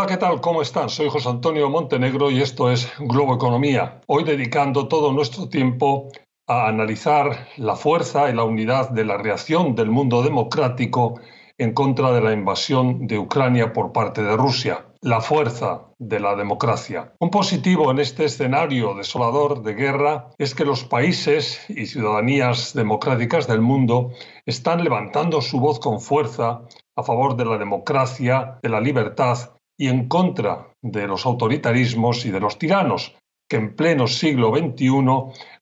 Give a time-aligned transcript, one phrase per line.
[0.00, 0.40] Hola, ¿qué tal?
[0.40, 0.88] ¿Cómo están?
[0.88, 4.00] Soy José Antonio Montenegro y esto es Globo Economía.
[4.06, 6.08] Hoy dedicando todo nuestro tiempo
[6.46, 11.20] a analizar la fuerza y la unidad de la reacción del mundo democrático
[11.58, 14.86] en contra de la invasión de Ucrania por parte de Rusia.
[15.02, 17.12] La fuerza de la democracia.
[17.20, 23.46] Un positivo en este escenario desolador de guerra es que los países y ciudadanías democráticas
[23.46, 24.12] del mundo
[24.46, 26.62] están levantando su voz con fuerza
[26.96, 32.30] a favor de la democracia, de la libertad y en contra de los autoritarismos y
[32.30, 33.16] de los tiranos,
[33.48, 34.90] que en pleno siglo XXI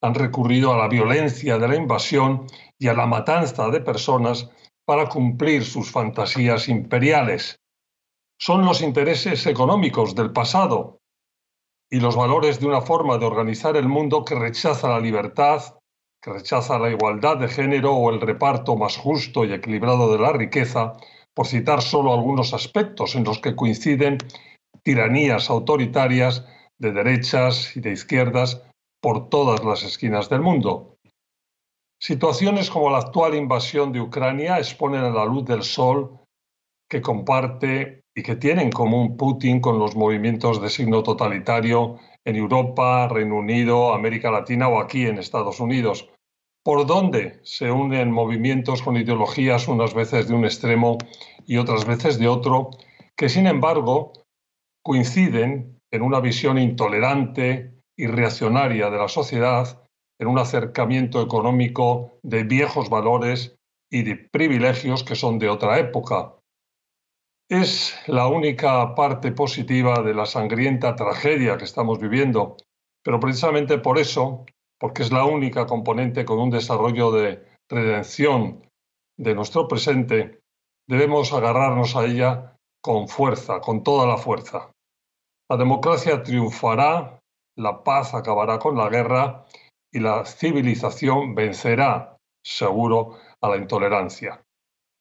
[0.00, 2.44] han recurrido a la violencia de la invasión
[2.80, 4.50] y a la matanza de personas
[4.84, 7.60] para cumplir sus fantasías imperiales.
[8.40, 10.98] Son los intereses económicos del pasado
[11.88, 15.62] y los valores de una forma de organizar el mundo que rechaza la libertad,
[16.20, 20.32] que rechaza la igualdad de género o el reparto más justo y equilibrado de la
[20.32, 20.96] riqueza,
[21.38, 24.18] por citar solo algunos aspectos en los que coinciden
[24.82, 26.44] tiranías autoritarias
[26.78, 28.64] de derechas y de izquierdas
[29.00, 30.96] por todas las esquinas del mundo.
[32.02, 36.18] Situaciones como la actual invasión de Ucrania exponen a la luz del sol
[36.90, 42.34] que comparte y que tiene en común Putin con los movimientos de signo totalitario en
[42.34, 46.10] Europa, Reino Unido, América Latina o aquí en Estados Unidos,
[46.68, 50.98] por dónde se unen movimientos con ideologías unas veces de un extremo
[51.46, 52.72] y otras veces de otro,
[53.16, 54.12] que sin embargo
[54.84, 59.82] coinciden en una visión intolerante y reaccionaria de la sociedad,
[60.20, 63.56] en un acercamiento económico de viejos valores
[63.90, 66.34] y de privilegios que son de otra época.
[67.48, 72.58] Es la única parte positiva de la sangrienta tragedia que estamos viviendo,
[73.02, 74.44] pero precisamente por eso
[74.78, 78.66] porque es la única componente con un desarrollo de redención
[79.18, 80.40] de nuestro presente,
[80.86, 84.70] debemos agarrarnos a ella con fuerza, con toda la fuerza.
[85.50, 87.20] La democracia triunfará,
[87.56, 89.44] la paz acabará con la guerra
[89.92, 94.42] y la civilización vencerá, seguro, a la intolerancia.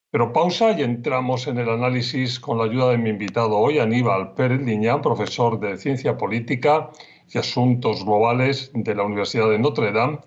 [0.10, 4.34] Pero pausa y entramos en el análisis con la ayuda de mi invitado hoy, Aníbal
[4.34, 6.90] Pérez Liñán, profesor de Ciencia Política
[7.30, 10.20] y Asuntos Globales de la Universidad de Notre Dame,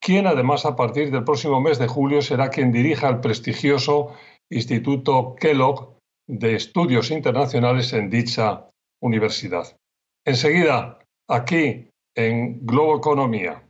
[0.00, 4.12] quien además a partir del próximo mes de julio será quien dirija el prestigioso
[4.50, 5.96] Instituto Kellogg
[6.26, 8.68] de Estudios Internacionales en dicha
[9.00, 9.76] universidad.
[10.26, 13.63] Enseguida, aquí en Globo Economía.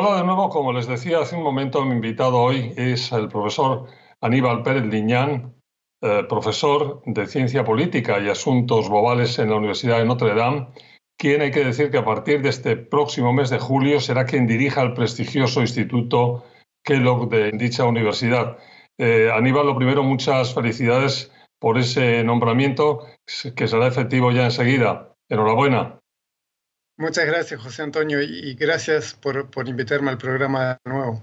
[0.00, 3.86] Hola de nuevo, como les decía hace un momento, mi invitado hoy es el profesor
[4.20, 5.56] Aníbal Pérez Liñán,
[6.00, 10.68] eh, profesor de Ciencia Política y Asuntos Globales en la Universidad de Notre Dame,
[11.18, 14.46] quien hay que decir que a partir de este próximo mes de julio será quien
[14.46, 16.44] dirija el prestigioso Instituto
[16.84, 18.56] Kellogg de dicha universidad.
[18.98, 23.04] Eh, Aníbal, lo primero, muchas felicidades por ese nombramiento
[23.56, 25.16] que será efectivo ya enseguida.
[25.28, 25.98] Enhorabuena.
[26.98, 31.22] Muchas gracias, José Antonio, y gracias por, invitarme al programa de nuevo.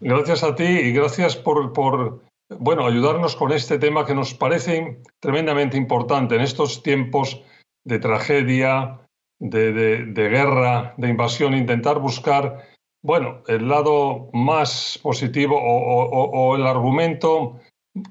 [0.00, 2.20] Gracias a ti y gracias por, por,
[2.50, 7.40] bueno, ayudarnos con este tema que nos parece tremendamente importante en estos tiempos
[7.84, 8.98] de tragedia,
[9.38, 12.68] de, guerra, de invasión, intentar buscar,
[13.02, 17.60] bueno, el lado más positivo o, el argumento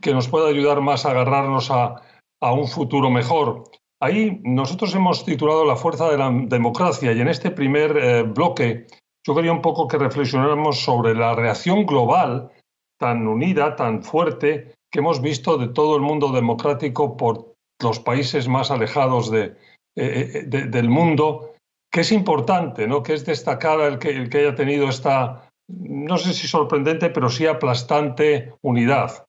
[0.02, 2.02] que nos pueda ayudar más a agarrarnos a,
[2.40, 3.66] a un futuro mejor.
[4.02, 8.88] Ahí nosotros hemos titulado La fuerza de la democracia y en este primer eh, bloque
[9.26, 12.52] yo quería un poco que reflexionáramos sobre la reacción global
[12.98, 18.48] tan unida, tan fuerte, que hemos visto de todo el mundo democrático por los países
[18.48, 19.56] más alejados de,
[19.96, 21.54] eh, del mundo,
[21.92, 23.04] que es importante, ¿no?
[23.04, 27.30] que es destacar el que, el que haya tenido esta, no sé si sorprendente, pero
[27.30, 29.27] sí aplastante unidad.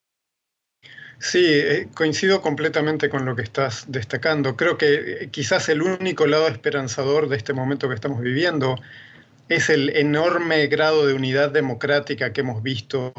[1.21, 4.57] Sí, eh, coincido completamente con lo que estás destacando.
[4.57, 8.77] Creo que eh, quizás el único lado esperanzador de este momento que estamos viviendo
[9.49, 13.13] es el enorme grado de unidad democrática que hemos visto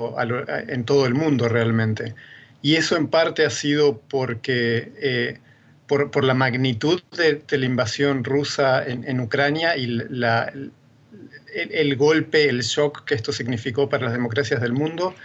[0.68, 2.14] en todo el mundo realmente.
[2.62, 5.40] Y eso en parte ha sido porque, eh,
[5.88, 10.54] por, la magnitud de, la invasión rusa en, Ucrania y la,
[11.54, 15.16] el, golpe, el shock que esto significó para las democracias del mundo,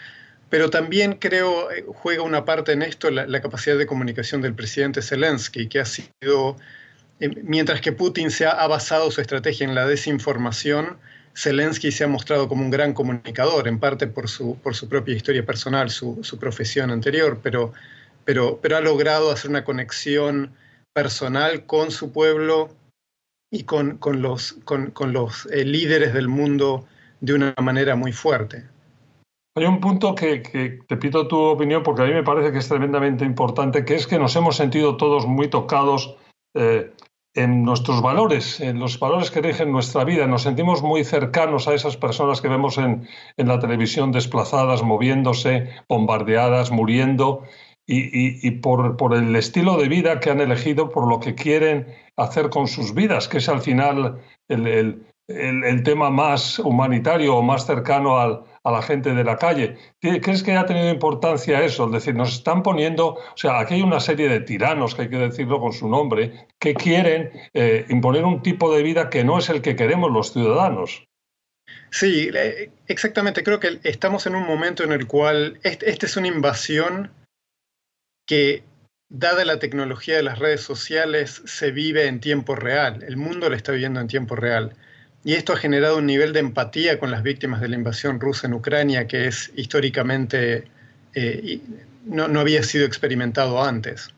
[0.54, 5.02] pero también creo eh, juega una parte en esto la, capacidad de comunicación del presidente
[5.02, 6.56] Zelensky, que ha sido,
[7.18, 10.96] eh, mientras que Putin se ha, basado su estrategia en la desinformación,
[11.36, 15.16] Zelensky se ha mostrado como un gran comunicador, en parte por su, por su propia
[15.16, 17.72] historia personal, su, profesión anterior, pero,
[18.24, 20.54] pero, pero ha logrado hacer una conexión
[20.92, 22.72] personal con su pueblo
[23.50, 26.86] y con, con los, con, los eh, líderes del mundo
[27.20, 28.72] de una manera muy fuerte.
[29.56, 32.68] Hay un punto que, te pido tu opinión porque a mí me parece que es
[32.68, 36.16] tremendamente importante, que es que nos hemos sentido todos muy tocados
[36.54, 36.90] eh,
[37.34, 40.26] en nuestros valores, en los valores que rigen nuestra vida.
[40.26, 43.06] Nos sentimos muy cercanos a esas personas que vemos en,
[43.36, 47.44] la televisión desplazadas, moviéndose, bombardeadas, muriendo,
[47.86, 51.86] y, por, el estilo de vida que han elegido, por lo que quieren
[52.16, 55.06] hacer con sus vidas, que es al final el
[55.85, 59.76] tema más humanitario o más cercano al, a la gente de la calle.
[60.00, 61.87] ¿Crees que ha tenido importancia eso?
[61.87, 65.11] Es decir, nos están poniendo, o sea, aquí hay una serie de tiranos, que hay
[65.11, 69.38] que decirlo con su nombre, que quieren eh, imponer un tipo de vida que no
[69.38, 71.06] es el que queremos los ciudadanos.
[71.91, 72.31] Sí,
[72.87, 73.44] exactamente.
[73.44, 77.12] Creo que estamos en un momento en el cual esta es una invasión
[78.26, 78.65] que,
[79.11, 83.05] dada la tecnología de las redes sociales, se vive en tiempo real.
[83.06, 84.75] El mundo la está viviendo en tiempo real.
[85.25, 88.47] Y esto ha generado un nivel de empatía con las víctimas de la invasión rusa
[88.47, 90.65] en Ucrania que es históricamente
[91.15, 91.61] eh,
[92.05, 94.11] no, había sido experimentado antes.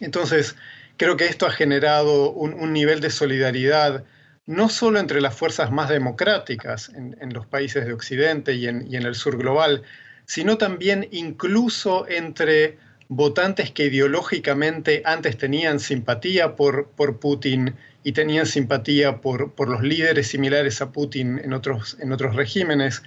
[0.00, 0.56] Entonces,
[0.96, 4.04] creo que esto ha generado un, nivel de solidaridad
[4.46, 9.14] no solo entre las fuerzas más democráticas en, los países de Occidente y en, el
[9.14, 9.82] sur global,
[10.26, 18.46] sino también incluso entre votantes que ideológicamente antes tenían simpatía por, por Putin y tenían
[18.46, 23.02] simpatía por, los líderes similares a Putin en otros, en otros regímenes,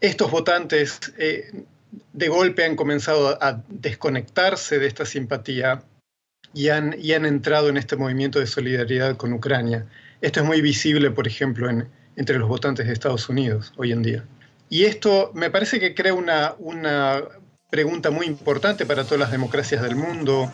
[0.00, 1.64] estos votantes eh,
[2.12, 5.82] de golpe han comenzado a desconectarse de esta simpatía
[6.54, 9.86] y han, y han entrado en este movimiento de solidaridad con Ucrania.
[10.20, 11.68] Esto es muy visible, por ejemplo,
[12.16, 14.24] entre los votantes de Estados Unidos hoy en día.
[14.68, 16.54] Y esto me parece que crea una
[17.72, 20.52] pregunta muy importante para todas las democracias del mundo,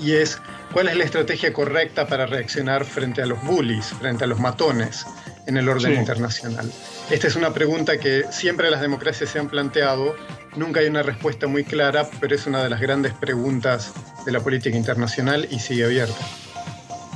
[0.00, 0.36] y es
[0.72, 5.06] cuál es la estrategia correcta para reaccionar frente a los bullies, frente a los matones
[5.46, 6.68] en el orden internacional.
[7.08, 10.16] Esta es una pregunta que siempre las democracias se han planteado,
[10.56, 13.92] nunca hay una respuesta muy clara, pero es una de las grandes preguntas
[14.26, 16.26] de la política internacional y sigue abierta.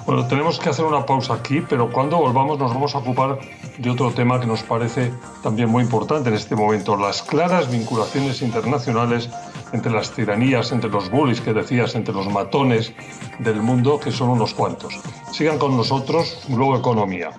[0.06, 3.38] Bueno, tenemos que hacer una pausa aquí, pero cuando volvamos nos vamos a ocupar
[3.78, 5.10] de otro tema que nos parece
[5.42, 9.30] también muy importante en este momento, las claras vinculaciones internacionales
[9.72, 12.92] entre las tiranías, entre los bullies que decías, entre los matones
[13.38, 14.94] del mundo, que son unos cuantos.
[15.32, 17.30] Sigan con nosotros, Globo Economía.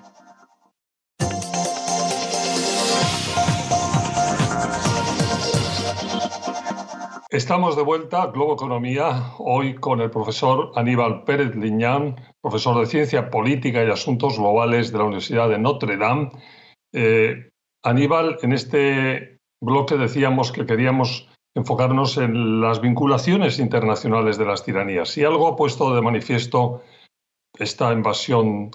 [7.36, 13.30] Estamos de vuelta, Globo Economía, hoy con el profesor Aníbal Pérez Liñán, profesor de Ciencia
[13.30, 16.32] Política y Asuntos Globales de la Universidad de Notre Dame.
[16.94, 17.52] Eh,
[17.84, 25.10] Aníbal, en este bloque decíamos que queríamos enfocarnos en las vinculaciones internacionales de las tiranías.
[25.10, 26.84] Si algo ha puesto de manifiesto
[27.60, 28.72] esta invasión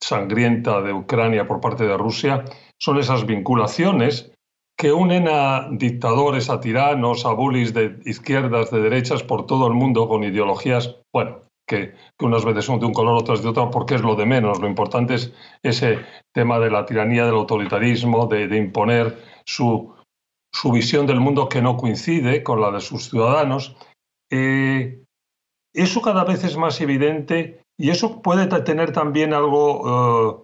[0.00, 2.46] sangrienta de Ucrania por parte de Rusia,
[2.80, 4.33] son esas vinculaciones
[4.76, 9.74] que unen a dictadores, a tiranos, a bullies de izquierdas, de derechas por todo el
[9.74, 13.94] mundo con ideologías, bueno, que, unas veces son de un color, otras de otro, porque
[13.94, 14.60] es lo de menos.
[14.60, 16.00] Lo importante es ese
[16.32, 19.16] tema de la tiranía, del autoritarismo, de imponer
[19.46, 19.94] su,
[20.54, 23.76] su visión del mundo que no coincide con la de sus ciudadanos.
[24.30, 25.02] Eh,
[25.74, 30.43] eso cada vez es más evidente y eso puede tener también algo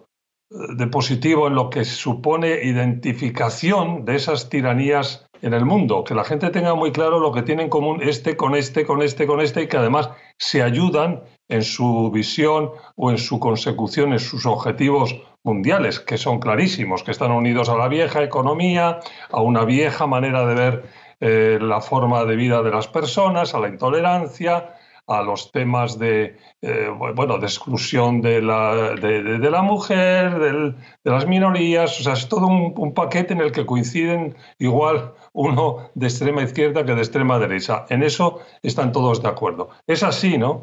[0.51, 6.25] de positivo en lo que supone identificación de esas tiranías en el mundo, que la
[6.25, 9.39] gente tenga muy claro lo que tiene en común este con este, con este, con
[9.39, 14.45] este y que además se ayudan en su visión o en su consecución, en sus
[14.45, 18.99] objetivos mundiales, que son clarísimos, que están unidos a la vieja economía,
[19.31, 20.83] a una vieja manera de ver
[21.21, 24.75] eh, la forma de vida de las personas, a la intolerancia,
[25.11, 31.27] a los temas de, eh, bueno, de exclusión de la, de, la mujer, de las
[31.27, 31.99] minorías.
[31.99, 36.43] O sea, es todo un, un, paquete en el que coinciden igual uno de extrema
[36.43, 37.85] izquierda que de extrema derecha.
[37.89, 39.69] En eso están todos de acuerdo.
[39.87, 40.61] Es así, ¿no?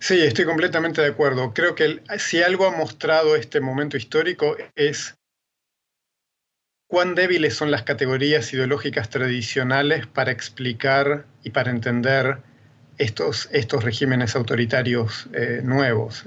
[0.00, 1.52] Sí, estoy completamente de acuerdo.
[1.54, 5.16] Creo que si algo ha mostrado este momento histórico es
[6.86, 12.42] cuán débiles son las categorías ideológicas tradicionales para explicar y para entender
[12.98, 16.24] estos, estos regímenes autoritarios eh, nuevos.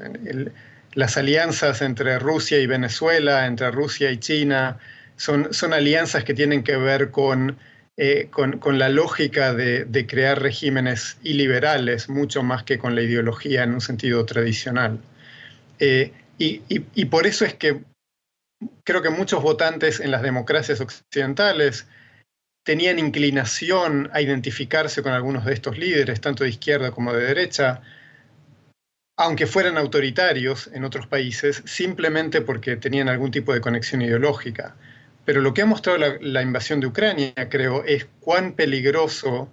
[0.94, 4.78] las alianzas entre Rusia y Venezuela, entre Rusia y China,
[5.16, 7.58] son, son alianzas que tienen que ver con
[8.00, 13.74] eh, con, la lógica de, crear regímenes iliberales, mucho más que con la ideología en
[13.74, 15.00] un sentido tradicional.
[15.80, 17.82] Eh, y, por eso es que
[18.84, 21.88] creo que muchos votantes en las democracias occidentales
[22.68, 27.80] tenían inclinación a identificarse con algunos de estos líderes, tanto de izquierda como de derecha,
[29.16, 34.76] aunque fueran autoritarios en otros países, simplemente porque tenían algún tipo de conexión ideológica.
[35.24, 39.50] Pero lo que ha mostrado la, invasión de Ucrania, creo, es cuán peligroso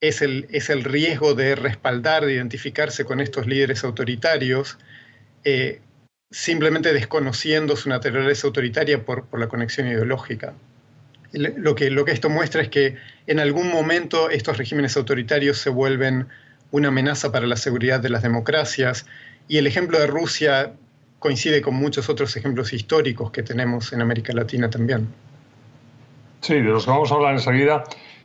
[0.00, 4.78] es el, es el, riesgo de respaldar, de identificarse con estos líderes autoritarios,
[5.42, 5.80] eh,
[6.30, 10.54] simplemente desconociendo su naturaleza autoritaria por, por la conexión ideológica.
[11.32, 12.96] Lo que, lo que esto muestra es que
[13.26, 16.28] en algún momento estos regímenes autoritarios se vuelven
[16.70, 19.06] una amenaza para la seguridad de las democracias
[19.48, 20.72] y el ejemplo de Rusia
[21.18, 25.08] coincide con muchos otros ejemplos históricos que tenemos en América Latina también.
[26.40, 27.84] Sí, de los que vamos a hablar enseguida.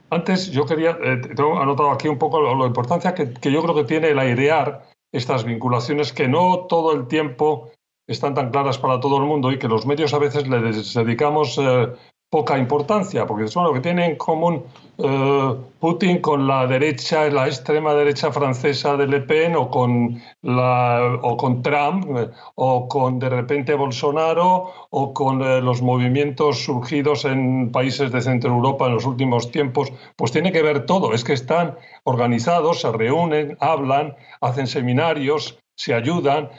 [0.09, 3.83] Antes yo quería, eh, tengo anotado aquí un poco la importancia que, yo creo que
[3.83, 7.71] tiene el airear estas vinculaciones que no todo el tiempo
[8.07, 11.57] están tan claras para todo el mundo y que los medios a veces les dedicamos
[11.61, 11.89] eh,
[12.29, 14.63] poca importancia, porque es bueno, que tiene en común
[14.97, 21.19] eh, Putin con la derecha, la extrema derecha francesa de Le Pen o con, la,
[21.21, 27.23] o con Trump eh, o con de repente Bolsonaro o con eh, los movimientos surgidos
[27.23, 31.23] en países de Centro Europa en los últimos tiempos, pues tiene que ver todo, es
[31.23, 36.49] que están organizados, se reúnen, hablan, hacen seminarios, se ayudan.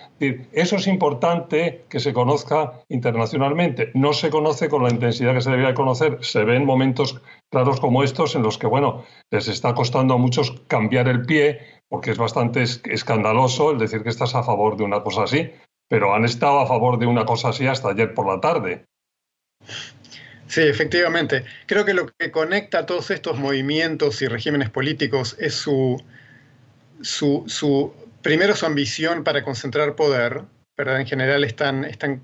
[0.53, 3.91] Eso es importante que se conozca internacionalmente.
[3.95, 6.19] No se conoce con la intensidad que se debería conocer.
[6.21, 7.21] Se ven momentos
[7.51, 11.61] claros como estos en los que, bueno, les está costando a muchos cambiar el pie,
[11.89, 15.51] porque es bastante escandaloso el decir que estás a favor de una cosa así,
[15.89, 18.85] pero han estado a favor de una cosa así hasta ayer por la tarde.
[20.47, 21.45] Sí, efectivamente.
[21.67, 26.01] Creo que lo que conecta a todos estos movimientos y regímenes políticos es su,
[27.03, 30.43] su, su primero su ambición para concentrar poder,
[30.77, 31.01] ¿verdad?
[31.01, 32.23] En general están, están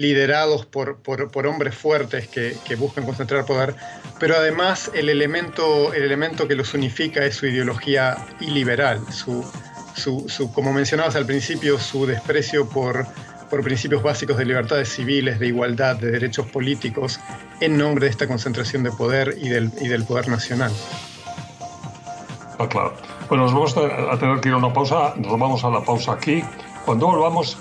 [0.00, 3.74] liderados por, por, hombres fuertes que, buscan concentrar poder,
[4.18, 9.44] pero además el elemento, el elemento que los unifica es su ideología iliberal, su,
[9.94, 13.06] su, como mencionabas al principio, su desprecio por,
[13.50, 17.20] por principios básicos de libertades civiles, de igualdad, de derechos políticos,
[17.60, 20.72] en nombre de esta concentración de poder y del, y del poder nacional.
[22.60, 22.92] Ah, claro.
[23.30, 26.12] Bueno, nos vamos a tener que ir a una pausa, nos vamos a la pausa
[26.12, 26.44] aquí.
[26.84, 27.56] Cuando volvamos,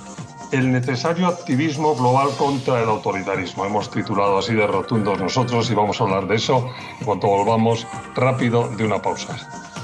[0.52, 3.64] el necesario activismo global contra el autoritarismo.
[3.64, 7.88] Hemos titulado así de rotundos nosotros y vamos a hablar de eso en cuanto volvamos
[8.14, 9.38] rápido de una pausa.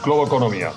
[0.04, 0.74] Globo Economía.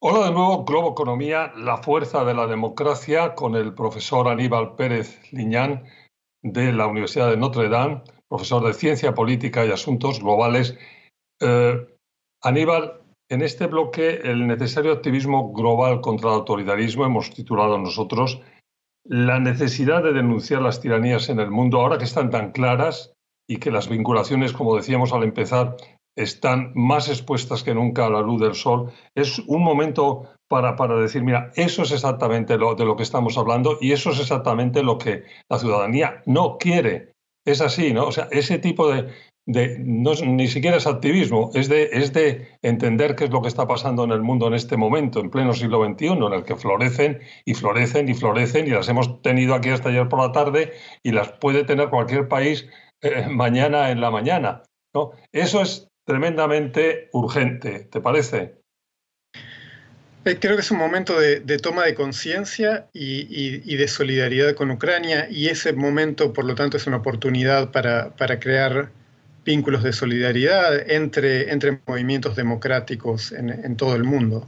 [0.00, 5.18] Hola de nuevo, Globo Economía, la fuerza de la democracia, con el profesor Aníbal Pérez
[5.30, 5.84] Liñán
[6.42, 10.76] de la Universidad de Notre Dame, profesor de Ciencia Política y Asuntos Globales.
[11.40, 11.86] Eh,
[12.42, 18.40] Aníbal, en este bloque, el necesario activismo global contra el autoritarismo, hemos titulado nosotros
[19.04, 23.12] la necesidad de denunciar las tiranías en el mundo, ahora que están tan claras
[23.48, 25.76] y que las vinculaciones, como decíamos al empezar,
[26.16, 30.96] están más expuestas que nunca a la luz del sol, es un momento para, para
[30.96, 34.82] decir, mira, eso es exactamente lo, de lo que estamos hablando y eso es exactamente
[34.82, 37.12] lo que la ciudadanía no quiere.
[37.46, 38.08] Es así, ¿no?
[38.08, 39.12] O sea, ese tipo de,
[39.46, 43.48] de no, ni siquiera es activismo, es de, es de entender qué es lo que
[43.48, 46.56] está pasando en el mundo en este momento, en pleno siglo XXI, en el que
[46.56, 50.72] florecen y florecen y florecen y las hemos tenido aquí hasta ayer por la tarde
[51.04, 52.68] y las puede tener cualquier país
[53.02, 54.64] eh, mañana en la mañana.
[54.92, 55.12] ¿no?
[55.30, 58.59] Eso es tremendamente urgente, ¿te parece?
[60.26, 65.28] Eh, creo que es un momento de, toma de conciencia y, de solidaridad con Ucrania
[65.30, 68.90] y ese momento, por lo tanto, es una oportunidad para, crear
[69.44, 74.46] vínculos de solidaridad entre, entre movimientos democráticos en, todo el mundo.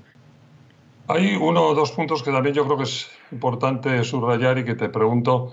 [1.09, 4.75] Hay uno o dos puntos que también yo creo que es importante subrayar y que
[4.75, 5.53] te pregunto,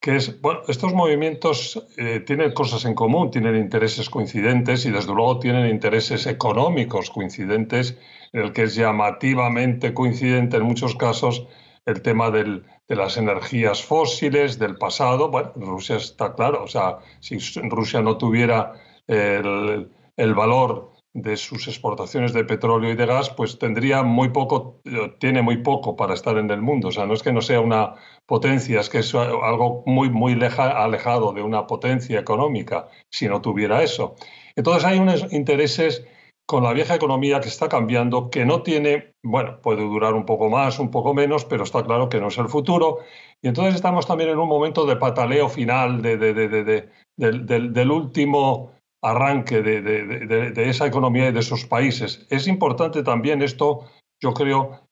[0.00, 5.12] que es, bueno, estos movimientos eh, tienen cosas en común, tienen intereses coincidentes y desde
[5.12, 7.98] luego tienen intereses económicos coincidentes,
[8.32, 11.46] en el que es llamativamente coincidente en muchos casos
[11.84, 15.30] el tema del, de las energías fósiles del pasado.
[15.30, 17.38] Bueno, Rusia está claro, o sea, si
[17.68, 18.74] Rusia no tuviera
[19.08, 24.80] el, el valor de sus exportaciones de petróleo y de gas, pues tendría muy poco,
[25.18, 26.88] tiene muy poco para estar en el mundo.
[26.88, 27.94] O sea, no es que no sea una
[28.26, 33.82] potencia, es que es algo muy, muy alejado de una potencia económica si no tuviera
[33.82, 34.16] eso.
[34.54, 36.04] Entonces hay unos intereses
[36.46, 40.48] con la vieja economía que está cambiando, que no tiene, bueno, puede durar un poco
[40.48, 43.00] más, un poco menos, pero está claro que no es el futuro.
[43.42, 49.62] Y entonces estamos también en un momento de pataleo final de, del, del último arranque
[49.62, 52.26] de, esa economía y de esos países.
[52.30, 53.88] Es importante también esto,
[54.20, 54.88] yo creo,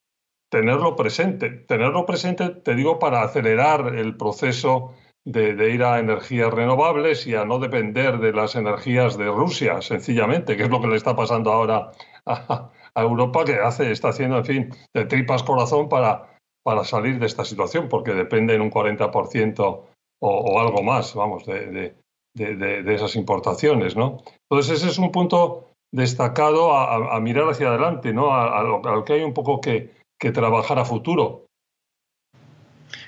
[0.50, 1.50] tenerlo presente.
[1.50, 4.94] Tenerlo presente, te digo, para acelerar el proceso
[5.24, 10.56] de, ir a energías renovables y a no depender de las energías de Rusia, sencillamente,
[10.56, 11.90] que es lo que le está pasando ahora
[12.26, 17.26] a, Europa, que hace, está haciendo, en fin, de tripas corazón para, para salir de
[17.26, 19.84] esta situación, porque depende en un 40% o,
[20.20, 21.94] o algo más, vamos, de,
[22.36, 24.22] de, esas importaciones, ¿no?
[24.50, 28.34] Entonces ese es un punto destacado a, mirar hacia adelante, ¿no?
[28.34, 29.94] A, lo, que hay un poco que,
[30.32, 31.46] trabajar a futuro.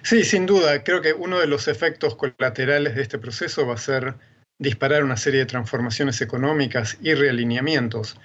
[0.02, 0.85] Sí, sin duda.
[0.85, 4.14] Creo que uno de los efectos colaterales de este proceso va a ser
[4.58, 8.16] disparar una serie de transformaciones económicas y realineamientos.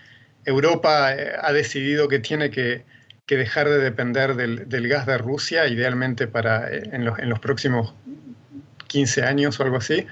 [0.45, 2.86] Europa eh, ha decidido que tiene que,
[3.27, 7.95] dejar de depender del, gas de Rusia, idealmente para, eh, en, los, en los próximos
[8.88, 10.05] 15 años o algo así,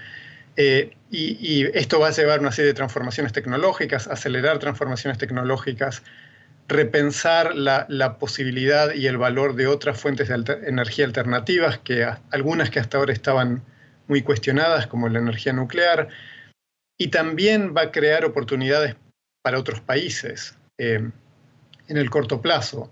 [0.58, 6.04] eh, y, esto va a llevar una serie de transformaciones tecnológicas, acelerar transformaciones tecnológicas,
[6.68, 10.36] repensar la, posibilidad y el valor de otras fuentes de
[10.68, 13.62] energía alternativas, que algunas que hasta ahora estaban
[14.08, 16.10] muy cuestionadas, como la energía nuclear,
[16.98, 18.96] y también va a crear oportunidades
[19.42, 21.10] para otros países eh,
[21.88, 22.92] en el corto plazo.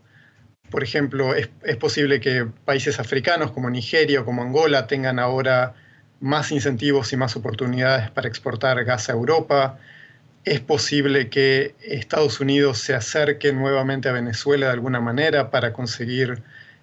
[0.70, 5.76] Por ejemplo, es, es posible que países africanos como Nigeria o como Angola tengan ahora
[6.20, 9.78] más incentivos y más oportunidades para exportar gas a Europa.
[10.46, 16.42] Es posible que Estados Unidos se acerque nuevamente a Venezuela de alguna manera para conseguir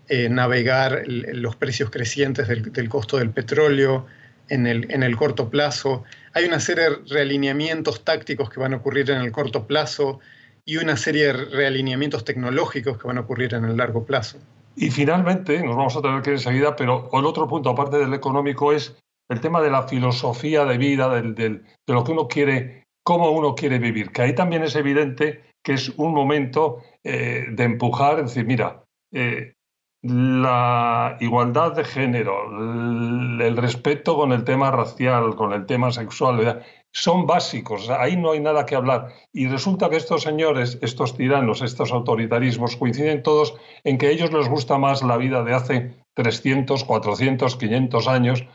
[0.08, 4.06] eh, navegar los precios crecientes del, costo del petróleo
[4.48, 6.04] en el, en el corto plazo.
[6.32, 10.20] Hay una serie de realineamientos tácticos que van a ocurrir en el corto plazo
[10.64, 14.38] y una serie de realineamientos tecnológicos que van a ocurrir en el largo plazo.
[14.76, 18.12] Y finalmente, nos vamos a tener que ir enseguida, pero el otro punto, aparte del
[18.12, 18.94] económico, es
[19.28, 23.54] el tema de la filosofía de vida, del, de lo que uno quiere, cómo uno
[23.54, 28.26] quiere vivir, que ahí también es evidente que es un momento eh, de empujar, es
[28.26, 29.54] decir, mira, eh,
[30.02, 36.62] la igualdad de género, el, respeto con el tema racial, con el tema sexual,
[36.92, 39.08] son básicos, ahí no hay nada que hablar.
[39.32, 44.32] Y resulta que estos señores, estos tiranos, estos autoritarismos, coinciden todos en que a ellos
[44.32, 48.46] les gusta más la vida de hace 300, 400, 500 años,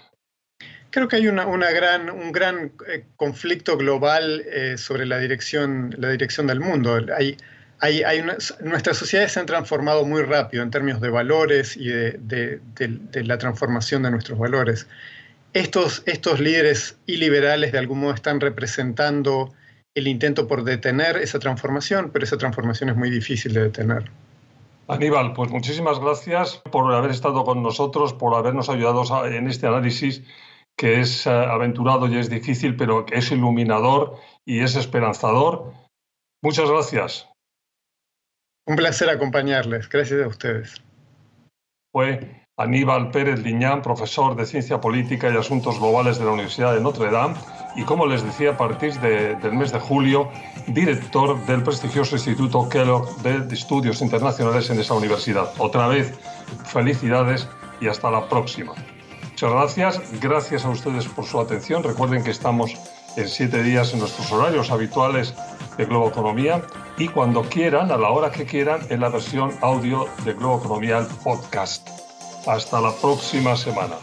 [0.92, 6.10] Creo que hay una, gran, un gran eh, conflicto global eh, sobre la dirección, la
[6.10, 7.00] dirección del mundo.
[7.18, 7.38] Hay,
[7.80, 8.22] hay, hay
[8.62, 12.60] nuestras sociedades se han transformado muy rápido en términos de valores y de,
[13.14, 14.86] la transformación de nuestros valores.
[15.54, 19.54] Estos, estos líderes iliberales de algún modo están representando
[19.96, 24.12] el intento por detener esa transformación, pero esa transformación es muy difícil de detener.
[24.90, 30.22] Aníbal, pues muchísimas gracias por haber estado con nosotros, por habernos ayudado en este análisis
[30.82, 35.72] que es eh, aventurado y es difícil, pero que es iluminador y es esperanzador.
[36.42, 37.30] Muchas gracias.
[38.68, 39.88] Un placer acompañarles.
[39.88, 40.82] Gracias a ustedes.
[41.94, 46.82] Fue Aníbal Pérez Liñán, profesor de Ciencia Política y Asuntos Globales de la Universidad de
[46.82, 47.36] Notre Dame
[47.76, 50.32] y, como les decía, a partir del mes de julio,
[50.66, 55.54] director del prestigioso Instituto Kellogg de Estudios Internacionales en esa universidad.
[55.60, 56.20] Otra vez,
[56.66, 57.48] felicidades
[57.80, 58.74] y hasta la próxima.
[59.42, 60.22] Muchas gracias.
[60.22, 61.82] Gracias a ustedes por su atención.
[61.82, 62.76] Recuerden que estamos
[63.16, 65.34] en siete días en nuestros horarios habituales
[65.78, 66.62] de Globo Economía
[67.00, 71.08] y cuando quieran, a la hora que quieran, en la versión audio de Globo Economía
[71.24, 71.90] Podcast.
[72.46, 73.96] Hasta la próxima semana.